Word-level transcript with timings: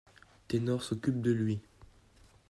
Tenar 0.47 0.81
s'occupe 0.81 1.21
de 1.21 1.29
lui. 1.31 1.61